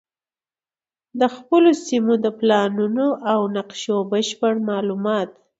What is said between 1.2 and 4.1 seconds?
خپلو سیمو د پلانونو او نقشو